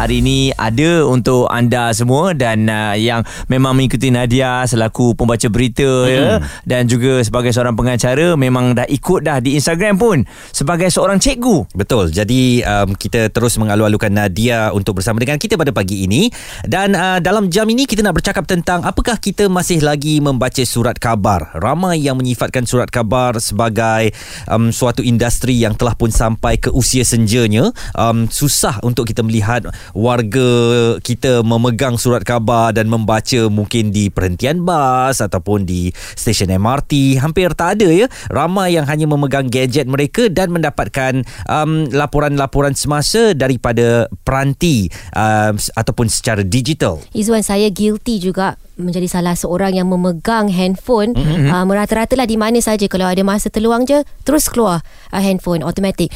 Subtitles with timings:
[0.00, 3.20] hari ini ada untuk anda semua dan uh, yang
[3.52, 6.08] memang mengikuti Nadia selaku pembaca berita hmm.
[6.08, 6.26] ya
[6.64, 10.24] dan juga sebagai seorang pengacara memang dah ikut dah di Instagram pun
[10.56, 11.76] sebagai seorang cikgu.
[11.76, 12.08] Betul.
[12.16, 16.32] Jadi um, kita terus mengalu-alukan Nadia untuk bersama dengan kita pada pagi ini
[16.64, 20.96] dan uh, dalam jam ini kita nak bercakap tentang apakah kita masih lagi membaca surat
[20.96, 21.52] khabar.
[21.60, 24.16] Ramai yang menyifatkan surat khabar sebagai
[24.48, 27.68] um, suatu industri yang telah pun sampai ke usia senjanya.
[27.92, 30.50] Um, susah untuk kita melihat warga
[31.00, 37.52] kita memegang surat khabar dan membaca mungkin di perhentian bas ataupun di stesen MRT hampir
[37.54, 38.06] tak ada ya.
[38.30, 46.06] Ramai yang hanya memegang gadget mereka dan mendapatkan um, laporan-laporan semasa daripada peranti um, ataupun
[46.08, 47.02] secara digital.
[47.14, 51.12] Izwan saya guilty juga menjadi salah seorang yang memegang handphone.
[51.14, 51.52] Mm-hmm.
[51.52, 52.84] uh, merata-rata lah di mana saja.
[52.88, 56.10] Kalau ada masa terluang je terus keluar uh, handphone automatic.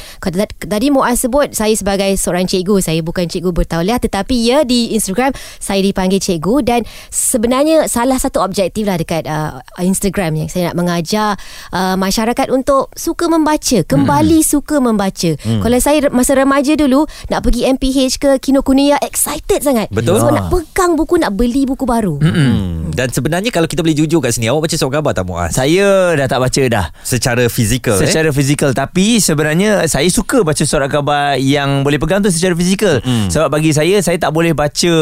[0.59, 5.31] Tadi Muaz sebut saya sebagai seorang cikgu saya bukan cikgu bertauliah tetapi ya di Instagram
[5.57, 10.77] saya dipanggil cikgu dan sebenarnya salah satu objektif lah dekat uh, Instagram yang saya nak
[10.77, 11.39] mengajar
[11.71, 14.53] uh, masyarakat untuk suka membaca kembali mm-hmm.
[14.53, 15.31] suka membaca.
[15.45, 15.61] Mm.
[15.61, 19.87] kalau saya masa remaja dulu nak pergi MPH ke Kinokuniya excited sangat.
[19.91, 20.19] Betul.
[20.21, 22.17] So nak pegang buku nak beli buku baru.
[22.19, 22.54] Mm-hmm.
[22.55, 22.95] Hmm.
[22.95, 25.51] Dan sebenarnya kalau kita boleh jujur kat sini awak baca surat khabar tak Muaz?
[25.51, 26.85] Saya dah tak baca dah.
[27.03, 28.33] Secara fizikal Secara eh?
[28.33, 33.03] fizikal tapi sebenarnya saya suka baca surat khabar yang boleh pegang tu secara fizikal.
[33.03, 33.27] Hmm.
[33.27, 34.93] Sebab bagi saya saya tak boleh baca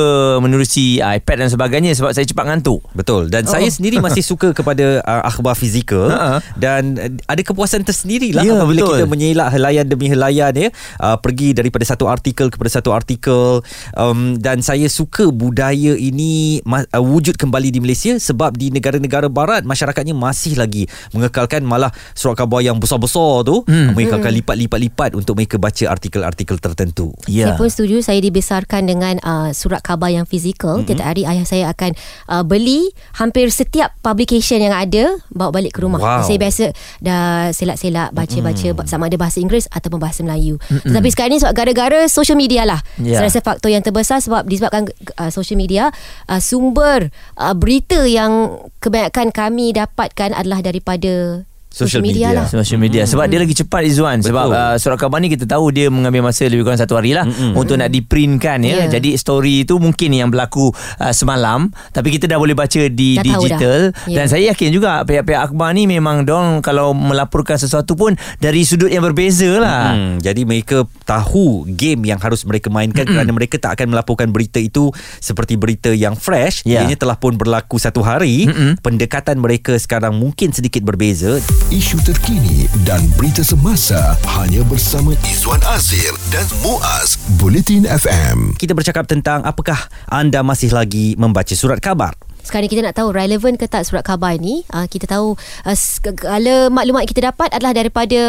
[0.41, 2.81] menerusi iPad dan sebagainya sebab saya cepat ngantuk.
[2.97, 3.29] Betul.
[3.29, 3.51] Dan oh.
[3.53, 6.39] saya sendiri masih suka kepada uh, akhbar fizikal uh-huh.
[6.57, 8.91] dan uh, ada kepuasan tersendirilah ya, apabila betul.
[8.97, 10.69] kita menyelak helaian demi helaian ya.
[10.97, 13.61] Uh, pergi daripada satu artikel kepada satu artikel
[13.93, 19.65] um, dan saya suka budaya ini uh, wujud kembali di Malaysia sebab di negara-negara barat
[19.65, 23.95] masyarakatnya masih lagi mengekalkan malah surat khabar yang besar-besar tu hmm.
[23.95, 24.39] mengekalkan hmm.
[24.43, 27.13] lipat-lipat-lipat untuk mereka baca artikel-artikel tertentu.
[27.27, 27.53] Yeah.
[27.53, 30.81] Saya pun setuju saya dibesarkan dengan uh, surat khabar yang fizikal.
[30.81, 30.87] Mm-hmm.
[30.95, 31.95] Tiap hari ayah saya akan
[32.27, 35.99] uh, beli hampir setiap publication yang ada bawa balik ke rumah.
[35.99, 36.23] Wow.
[36.25, 38.87] Saya biasa dah selak-selak baca-baca mm.
[38.87, 40.57] sama ada bahasa Inggeris ataupun bahasa Melayu.
[40.57, 40.89] Mm-hmm.
[40.91, 42.79] Tetapi sekarang ni sebab gara-gara social media lah.
[42.99, 43.21] Yeah.
[43.21, 45.93] Saya rasa faktor yang terbesar sebab disebabkan uh, social media
[46.27, 52.45] uh, sumber uh, berita yang kebanyakan kami dapatkan adalah daripada social media, media lah.
[52.45, 53.01] Social media.
[53.03, 53.09] Hmm.
[53.09, 54.21] Sebab dia lagi cepat Izzuan.
[54.21, 57.25] Sebab uh, surat khabar ni kita tahu dia mengambil masa lebih kurang satu hari lah
[57.25, 57.57] hmm.
[57.57, 58.85] untuk nak diprintkan ya.
[58.85, 59.01] Yeah.
[59.01, 60.69] Jadi story tu mungkin yang berlaku
[61.01, 64.21] uh, semalam tapi kita dah boleh baca di dah digital yeah.
[64.21, 68.93] dan saya yakin juga pihak-pihak akhbar ni memang dong kalau melaporkan sesuatu pun dari sudut
[68.93, 69.97] yang berbeza lah.
[69.97, 70.21] Hmm.
[70.21, 73.17] Jadi mereka tahu game yang harus mereka mainkan hmm.
[73.17, 76.61] kerana mereka tak akan melaporkan berita itu seperti berita yang fresh.
[76.69, 76.85] Yeah.
[76.85, 78.45] Ianya telah pun berlaku satu hari.
[78.45, 78.77] Hmm.
[78.77, 81.41] Pendekatan mereka sekarang mungkin sedikit berbeza
[81.71, 88.59] isu terkini dan berita semasa hanya bersama Izwan Azir dan Muaz Bulletin FM.
[88.59, 89.77] Kita bercakap tentang apakah
[90.11, 92.17] anda masih lagi membaca surat khabar?
[92.43, 96.67] Sekarang kita nak tahu relevan ke tak surat khabar ni uh, kita tahu uh, segala
[96.67, 98.21] maklumat kita dapat adalah daripada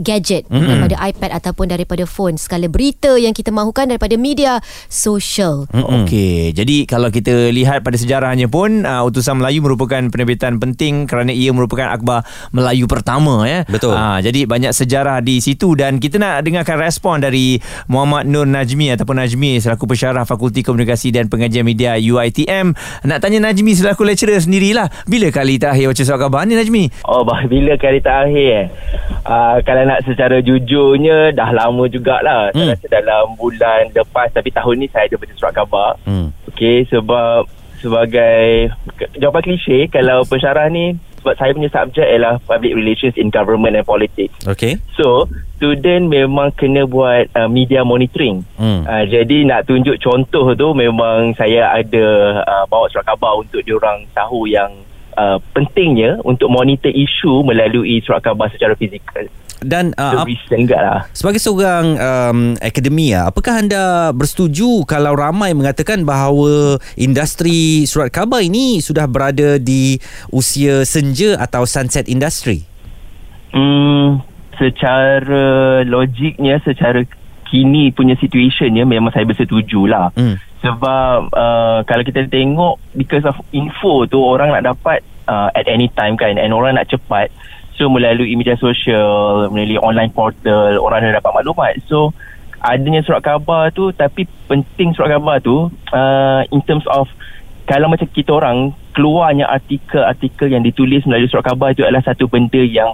[0.00, 0.66] gadget mm-hmm.
[0.66, 2.40] daripada iPad ataupun daripada phone.
[2.40, 6.08] Segala berita yang kita mahukan daripada media sosial mm-hmm.
[6.08, 11.30] okey jadi kalau kita lihat pada sejarahnya pun uh, utusan Melayu merupakan penerbitan penting kerana
[11.30, 12.24] ia merupakan akhbar
[12.56, 13.68] Melayu pertama ya.
[13.68, 13.92] Betul.
[13.92, 17.60] Uh, jadi banyak sejarah di situ dan kita nak dengarkan respon dari
[17.92, 22.72] Muhammad Nur Najmi ataupun Najmi selaku pensyarah Fakulti Komunikasi dan Pengajian Media UiTM
[23.04, 24.86] nak tanya Najmi selaku lecturer sendirilah.
[25.10, 27.02] Bila kali terakhir baca surat khabar ni Najmi?
[27.02, 28.66] Oh, bah, bila kali terakhir eh?
[29.26, 32.54] Uh, kalau nak secara jujurnya dah lama jugalah.
[32.54, 32.70] Hmm.
[32.70, 35.90] Saya rasa dalam bulan lepas tapi tahun ni saya ada baca surat khabar.
[36.06, 36.30] Hmm.
[36.54, 37.50] Okey, sebab
[37.82, 38.70] sebagai
[39.18, 43.84] jawapan klise kalau pensyarah ni sebab saya punya subjek ialah public relations in government and
[43.84, 44.32] politics.
[44.48, 44.80] Okay.
[44.96, 45.28] So,
[45.60, 48.42] student memang kena buat uh, media monitoring.
[48.56, 48.88] Hmm.
[48.88, 52.06] Uh, jadi nak tunjuk contoh tu memang saya ada
[52.44, 54.72] uh, bawa surat khabar untuk diorang tahu yang
[55.20, 59.28] uh, pentingnya untuk monitor isu melalui surat khabar secara fizikal
[59.60, 61.04] dan uh, lah.
[61.12, 68.80] sebagai seorang um, akademia apakah anda bersetuju kalau ramai mengatakan bahawa industri surat khabar ini
[68.80, 70.00] sudah berada di
[70.32, 72.64] usia senja atau sunset industry
[73.52, 74.24] hmm,
[74.56, 77.04] secara logiknya secara
[77.50, 80.40] kini punya situationnya memang saya bersetuju lah hmm.
[80.64, 85.92] sebab uh, kalau kita tengok because of info tu orang nak dapat uh, at any
[85.92, 87.28] time kan and orang nak cepat
[87.80, 91.80] So melalui media sosial, melalui online portal, orang dah dapat maklumat.
[91.88, 92.12] So
[92.60, 97.08] adanya surat khabar tu tapi penting surat khabar tu uh, in terms of
[97.64, 102.60] kalau macam kita orang keluarnya artikel-artikel yang ditulis melalui surat khabar itu adalah satu benda
[102.60, 102.92] yang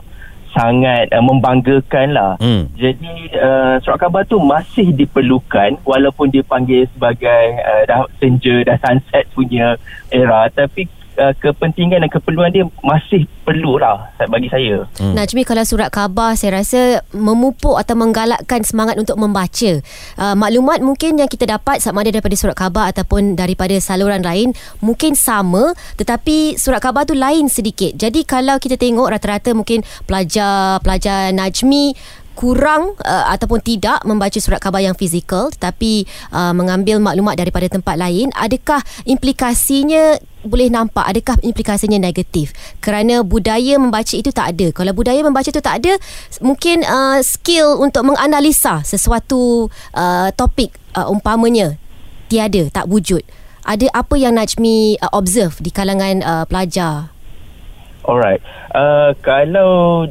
[0.55, 2.33] sangat uh, membanggakan lah.
[2.39, 2.71] Hmm.
[2.79, 9.27] Jadi uh, surat khabar tu masih diperlukan walaupun dipanggil sebagai uh, dah senja, dah sunset
[9.35, 9.75] punya
[10.15, 10.87] era tapi
[11.19, 14.85] uh, kepentingan dan keperluan dia masih perlu lah bagi saya.
[15.01, 15.15] Hmm.
[15.17, 19.81] Najmi kalau surat khabar saya rasa memupuk atau menggalakkan semangat untuk membaca.
[20.17, 24.53] Uh, maklumat mungkin yang kita dapat sama ada daripada surat khabar ataupun daripada saluran lain
[24.85, 27.97] mungkin sama tetapi surat khabar tu lain sedikit.
[27.97, 34.85] Jadi kalau kita tengok rata-rata mungkin pelajar-pelajar Najmi kurang uh, ataupun tidak membaca surat khabar
[34.85, 41.03] yang fizikal tetapi uh, mengambil maklumat daripada tempat lain adakah implikasinya boleh nampak?
[41.03, 42.55] Adakah implikasinya negatif?
[42.79, 44.71] Kerana budaya membaca itu tak ada.
[44.71, 45.99] Kalau budaya membaca itu tak ada
[46.39, 51.75] mungkin uh, skill untuk menganalisa sesuatu uh, topik uh, umpamanya
[52.31, 53.27] tiada tak wujud.
[53.67, 57.11] Ada apa yang Najmi uh, observe di kalangan uh, pelajar?
[58.07, 58.39] Alright.
[58.71, 60.07] Uh, kalau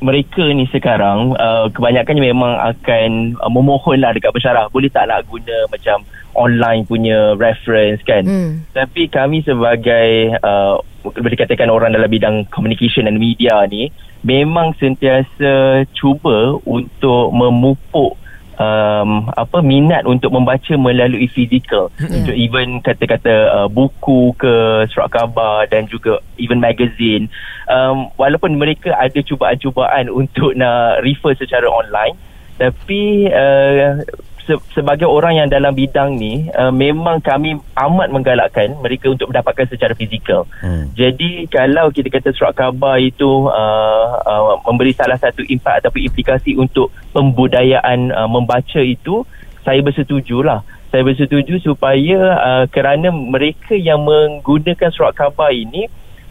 [0.00, 5.68] mereka ni sekarang uh, kebanyakannya memang akan uh, memohonlah dekat pensyarah boleh tak nak guna
[5.68, 6.02] macam
[6.32, 8.52] online punya reference kan hmm.
[8.72, 13.92] tapi kami sebagai uh, boleh dikatakan orang dalam bidang communication dan media ni
[14.24, 18.16] memang sentiasa cuba untuk memupuk
[18.60, 21.88] um, apa minat untuk membaca melalui fizikal.
[21.96, 22.28] Yeah.
[22.28, 27.32] so, even kata-kata uh, buku ke surat khabar dan juga even magazine.
[27.72, 32.28] Um, walaupun mereka ada cubaan-cubaan untuk nak refer secara online
[32.60, 34.04] tapi uh,
[34.50, 39.70] se- sebagai orang yang dalam bidang ni uh, memang kami amat menggalakkan mereka untuk mendapatkan
[39.70, 40.50] secara fizikal.
[40.58, 40.90] Hmm.
[40.98, 46.58] Jadi kalau kita kata surat khabar itu uh, uh, memberi salah satu impak ataupun implikasi
[46.58, 49.22] untuk pembudayaan uh, membaca itu
[49.62, 50.66] saya bersetujulah.
[50.90, 55.86] Saya bersetuju supaya uh, kerana mereka yang menggunakan surat khabar ini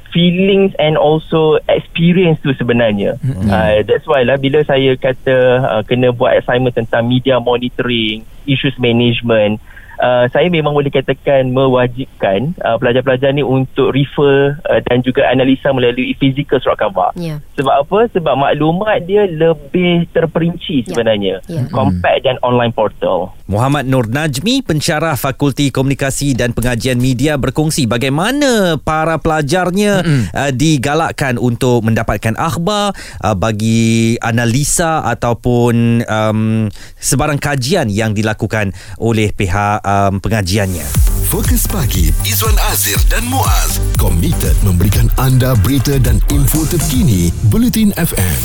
[0.10, 3.18] feelings and also experience tu sebenarnya.
[3.22, 3.50] Mm-hmm.
[3.50, 8.76] Uh, that's why lah bila saya kata uh, kena buat assignment tentang media monitoring, issues
[8.82, 9.62] management,
[10.00, 15.70] uh, saya memang boleh katakan mewajibkan uh, pelajar-pelajar ni untuk refer uh, dan juga analisa
[15.76, 17.12] melalui physical surat khabar.
[17.20, 17.44] Yeah.
[17.60, 18.00] Sebab apa?
[18.16, 20.96] Sebab maklumat dia lebih terperinci ya.
[20.96, 21.68] sebenarnya yeah.
[21.68, 21.70] Yeah.
[21.70, 23.36] compact dan online portal.
[23.50, 30.24] Muhammad Nur Najmi, pensyarah Fakulti Komunikasi dan Pengajian Media berkongsi bagaimana para pelajarnya mm-hmm.
[30.38, 32.94] uh, digalakkan untuk mendapatkan akhbar
[33.26, 36.70] uh, bagi analisa ataupun um,
[37.02, 38.70] sebarang kajian yang dilakukan
[39.02, 40.86] oleh pihak um, pengajiannya.
[41.30, 48.42] Fokus pagi Izwan Azir dan Muaz komited memberikan anda berita dan info terkini Bulletin FM.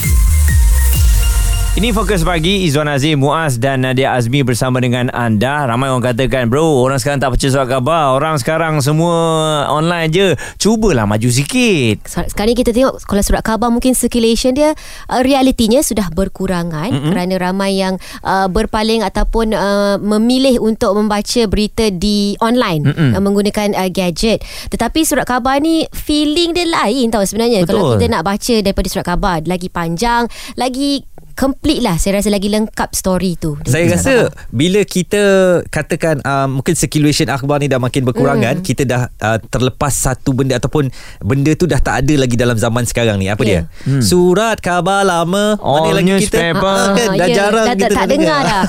[1.74, 5.66] Ini fokus pagi Izwan Azim, Muaz dan Nadia Azmi bersama dengan anda.
[5.66, 8.14] Ramai orang katakan, bro, orang sekarang tak percaya surat khabar.
[8.14, 9.10] Orang sekarang semua
[9.66, 10.26] online je.
[10.54, 12.06] Cubalah maju sikit.
[12.06, 14.78] Sekarang ni kita tengok kalau surat khabar mungkin circulation dia
[15.10, 17.10] uh, realitinya sudah berkurangan mm-hmm.
[17.10, 23.18] kerana ramai yang uh, berpaling ataupun uh, memilih untuk membaca berita di online mm-hmm.
[23.18, 24.46] uh, menggunakan uh, gadget.
[24.70, 27.66] Tetapi surat khabar ni feeling dia lain tau sebenarnya.
[27.66, 27.82] Betul.
[27.82, 31.02] Kalau kita nak baca daripada surat khabar lagi panjang, lagi
[31.34, 34.46] complete lah saya rasa lagi lengkap story tu saya rasa apa.
[34.54, 35.22] bila kita
[35.66, 38.64] katakan uh, mungkin circulation akhbar ni dah makin berkurangan mm.
[38.64, 40.88] kita dah uh, terlepas satu benda ataupun
[41.18, 43.66] benda tu dah tak ada lagi dalam zaman sekarang ni apa yeah.
[43.66, 44.02] dia mm.
[44.06, 47.36] surat khabar lama oh, mana lagi kita uh, kan, dah yeah.
[47.36, 48.64] jarang dah, kita tak, tak dengar dah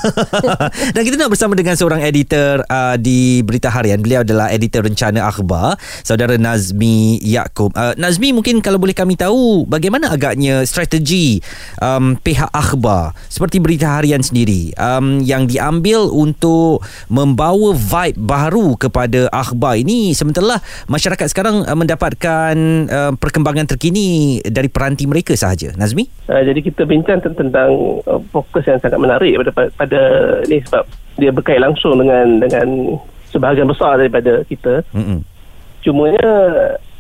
[0.98, 5.30] dan kita nak bersama dengan seorang editor uh, di Berita Harian beliau adalah editor rencana
[5.30, 11.38] akhbar saudara Nazmi Yaakob uh, Nazmi mungkin kalau boleh kami tahu bagaimana agaknya strategi
[11.78, 13.12] um, pihak akhbar.
[13.28, 16.80] Seperti berita harian sendiri um, yang diambil untuk
[17.12, 20.16] membawa vibe baru kepada akhbar ini.
[20.16, 22.56] Sementara masyarakat sekarang uh, mendapatkan
[22.88, 25.76] uh, perkembangan terkini dari peranti mereka sahaja.
[25.76, 26.08] Nazmi?
[26.32, 30.02] Uh, jadi kita bincang tentang uh, fokus yang sangat menarik pada pada
[30.48, 30.88] ni sebab
[31.20, 32.96] dia berkait langsung dengan dengan
[33.36, 34.88] sebahagian besar daripada kita.
[34.96, 35.20] Mm-hmm.
[35.86, 36.30] cumanya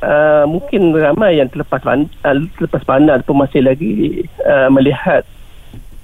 [0.05, 5.25] uh, mungkin ramai yang terlepas uh, terlepas pandang pun masih lagi uh, melihat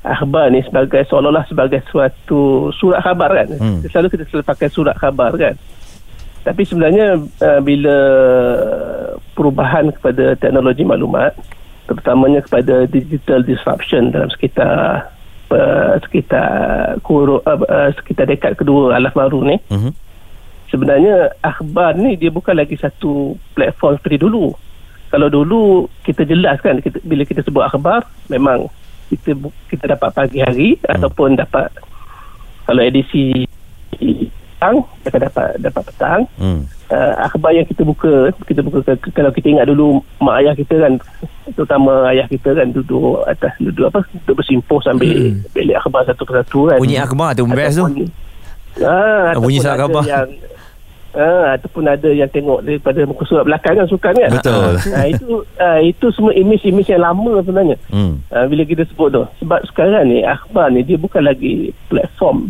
[0.02, 3.86] akhbar ni sebagai seolah-olah sebagai suatu surat khabar kan hmm.
[3.94, 5.54] selalu kita selalu pakai surat khabar kan
[6.42, 7.98] tapi sebenarnya uh, bila
[9.38, 11.38] perubahan kepada teknologi maklumat
[11.86, 15.06] terutamanya kepada digital disruption dalam sekitar
[15.54, 19.94] uh, sekitar kuru, uh, uh, sekitar dekad kedua alaf baru ni hmm.
[20.74, 24.50] sebenarnya akhbar ni dia bukan lagi satu platform seperti dulu
[25.14, 28.02] kalau dulu kita jelaskan kita, bila kita sebut akhbar
[28.34, 28.66] memang
[29.12, 29.36] kita
[29.68, 30.88] kita dapat pagi hari hmm.
[30.96, 31.68] ataupun dapat
[32.64, 33.44] kalau edisi
[33.92, 36.62] petang akan dapat dapat petang Hmm.
[36.90, 38.80] uh, akhbar yang kita buka kita buka
[39.12, 40.94] kalau kita ingat dulu mak ayah kita kan
[41.52, 45.50] terutama ayah kita kan duduk atas duduk apa duduk bersimpuh sambil hmm.
[45.52, 47.86] belik akhbar satu persatu kan Bunyi akhbar tu best tu.
[48.86, 50.04] ah, Bunyi khabar.
[50.06, 50.30] yang
[51.12, 54.80] Ah, ataupun ada yang tengok daripada muka surat belakang kan sukan kan Betul.
[54.90, 55.28] ah, itu
[55.58, 58.24] ah, itu semua imej-imej yang lama sebenarnya Hmm.
[58.26, 62.48] uh, bila kita sebut tu sebab sekarang ni akhbar ni dia bukan lagi platform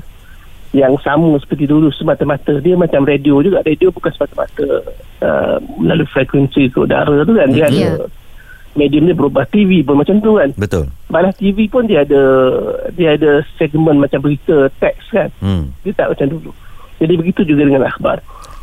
[0.72, 4.68] yang sama seperti dulu semata-mata dia macam radio juga radio bukan semata-mata
[5.20, 7.98] uh, melalui frekuensi ke udara tu kan dia Ya.
[7.98, 8.06] ada
[8.72, 10.86] medium dia berubah TV pun macam tu kan Betul.
[11.08, 12.22] balas TV pun dia ada
[12.94, 15.74] dia ada segmen macam berita teks kan Hmm.
[15.82, 16.54] dia tak macam dulu
[16.96, 18.22] jadi begitu juga dengan akhbar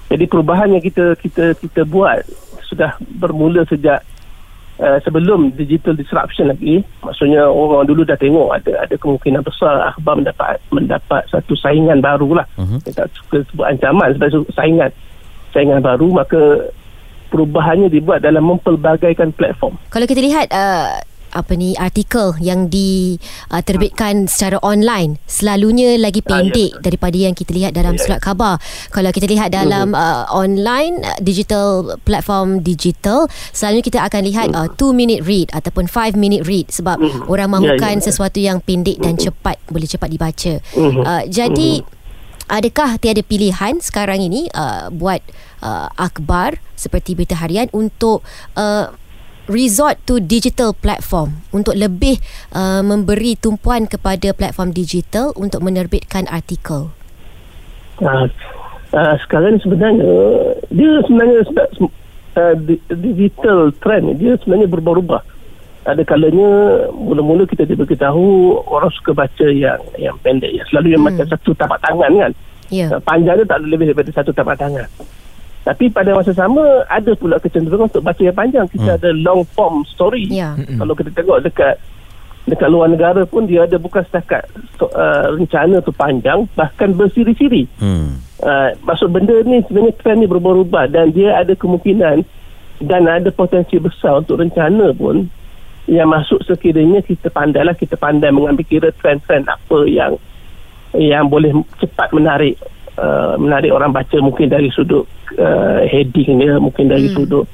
[0.09, 2.25] jadi perubahan yang kita kita kita buat
[2.65, 4.01] sudah bermula sejak
[4.81, 6.81] uh, sebelum digital disruption lagi.
[7.05, 12.41] Maksudnya orang dulu dah tengok ada ada kemungkinan besar akhbar mendapat mendapat satu saingan baru
[12.41, 12.85] lah Mhm.
[12.85, 14.91] kita tak suka sebut ancaman sebagai saingan
[15.53, 16.09] saingan baru.
[16.13, 16.73] Maka
[17.29, 19.77] perubahannya dibuat dalam mempelbagaikan platform.
[19.93, 26.41] Kalau kita lihat uh, apa ni artikel yang diterbitkan uh, secara online selalunya lagi Ah,
[26.41, 26.81] pendek ya.
[26.83, 28.59] daripada yang kita lihat dalam Ya, surat khabar.
[28.89, 34.69] Kalau kita lihat dalam uh, online uh, digital platform digital selalunya kita akan lihat uh,
[34.71, 37.27] 2 minute read ataupun 5 minute read sebab Mhm.
[37.27, 38.05] orang Ya, mahukan ya.
[38.05, 40.55] sesuatu yang pendek dan cepat boleh cepat dibaca.
[40.75, 41.83] Uh, jadi
[42.49, 45.21] Adakah tiada pilihan sekarang ini uh, buat
[45.61, 48.25] uh, akhbar seperti berita harian untuk
[48.57, 48.89] uh,
[49.49, 52.21] resort to digital platform untuk lebih
[52.53, 56.93] uh, memberi tumpuan kepada platform digital untuk menerbitkan artikel.
[57.99, 58.29] Uh,
[58.95, 60.07] uh, sekarang sebenarnya
[60.71, 61.67] dia sebenarnya sebab
[62.39, 65.41] uh, di- digital trend dia sebenarnya berubah-ubah.
[65.89, 71.17] Ada kalanya mula-mula kita diberitahu orang suka baca yang yang pendek yang selalu yang Hmm.
[71.17, 72.33] macam satu tapak tangan kan.
[72.69, 72.93] Ya.
[72.93, 74.85] Uh, panjang dia tak ada lebih daripada satu tapak tangan.
[75.69, 78.65] Tapi pada masa sama ada pula kecenderungan untuk baca yang panjang.
[78.73, 80.25] Kita ada long form story.
[80.33, 80.57] Ya.
[80.57, 81.77] Kalau kita tengok dekat
[82.49, 84.49] dekat luar negara pun dia ada bukan setakat
[84.81, 87.69] uh, rencana tu panjang bahkan bersiri-siri.
[87.77, 88.25] Hmm.
[88.41, 92.25] Uh, maksud benda ni sebenarnya trend ni berubah-ubah dan dia ada kemungkinan
[92.81, 95.29] dan ada potensi besar untuk rencana pun
[95.85, 100.17] yang masuk sekiranya kita pandai lah kita pandai mengambil kira trend-trend apa yang
[100.97, 102.57] yang boleh cepat menarik
[102.99, 105.07] uh, menarik orang baca mungkin dari sudut
[105.39, 107.15] uh, heading dia mungkin dari Hmm.
[107.15, 107.47] sudut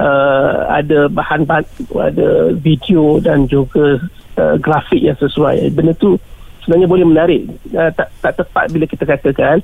[0.00, 1.44] uh, ada bahan
[1.92, 4.00] ada video dan juga
[4.40, 6.16] uh, grafik yang sesuai benda tu
[6.64, 7.40] sebenarnya boleh menarik
[7.76, 9.60] uh, tak tak tepat bila kita katakan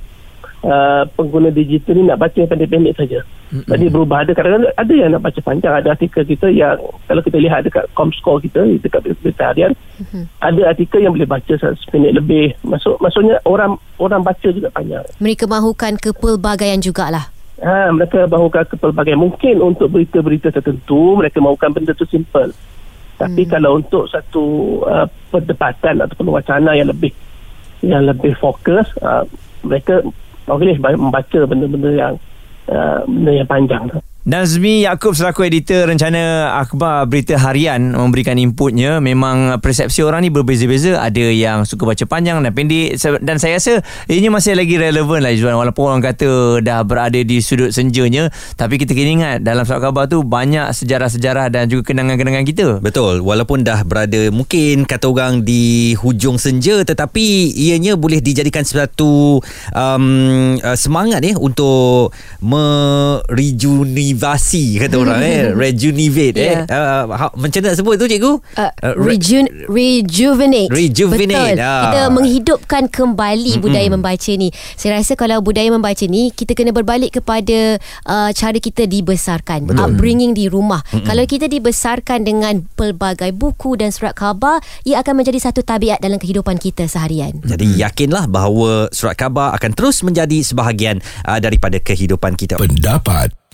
[0.63, 3.19] uh, pengguna digital ni nak baca yang pendek-pendek saja.
[3.49, 6.77] Jadi berubah ada kadang-kadang ada yang nak baca panjang ada artikel kita yang
[7.09, 9.73] kalau kita lihat dekat Comscore kita dekat berita harian
[10.37, 12.53] ada artikel yang boleh baca 100 minit lebih.
[12.61, 15.01] Maksud maksudnya orang orang baca juga panjang.
[15.17, 17.33] Mereka mahukan kepelbagaian jugalah.
[17.59, 19.19] Ha, mereka mahukan kepelbagaian.
[19.19, 22.55] Mungkin untuk berita-berita tertentu, mereka mahukan benda tu simple.
[23.19, 23.51] Tapi hmm.
[23.51, 24.43] kalau untuk satu
[24.87, 27.11] uh, perdebatan ataupun wacana yang lebih
[27.83, 29.27] yang lebih fokus, uh,
[29.67, 29.99] mereka
[30.57, 32.13] boleh membaca benda-benda yang
[32.73, 33.99] uh, benda yang panjang tu.
[34.29, 39.01] Nazmi Yaakob selaku editor rencana akhbar berita harian memberikan inputnya.
[39.01, 41.01] Memang persepsi orang ni berbeza-beza.
[41.01, 42.93] Ada yang suka baca panjang dan pendek.
[43.25, 45.57] Dan saya rasa ini masih lagi relevan lah Izzuan.
[45.57, 50.05] Walaupun orang kata dah berada di sudut senjanya tapi kita kena ingat dalam surat khabar
[50.05, 52.67] tu banyak sejarah-sejarah dan juga kenangan-kenangan kita.
[52.85, 53.25] Betul.
[53.25, 59.41] Walaupun dah berada Mungkin kata orang Di hujung senja Tetapi Ianya boleh dijadikan Satu
[59.73, 60.05] um,
[60.61, 62.13] uh, Semangat eh Untuk
[64.19, 66.61] Merejuvenasi Kata orang eh Rejuvenate eh Ya.
[66.65, 68.33] uh, ha- Macam mana nak sebut tu cikgu?
[68.53, 71.81] Uh, Uh, re- rejun, rejuvenate Rejuvenate, Betul ah.
[71.83, 73.63] Kita menghidupkan kembali Mm-mm.
[73.63, 78.55] Budaya membaca ni Saya rasa kalau budaya membaca ni Kita kena berbalik kepada uh, Cara
[78.55, 79.83] kita dibesarkan Betul.
[79.89, 81.03] Upbringing di rumah Mm-mm.
[81.03, 86.17] Kalau kita dibesarkan dengan Pelbagai buku dan surat khabar Ia akan menjadi satu tabiat Dalam
[86.17, 92.33] kehidupan kita seharian Jadi yakinlah bahawa surat khabar akan terus menjadi sebahagian uh, daripada kehidupan
[92.33, 92.55] kita.
[92.55, 93.31] Pendapat,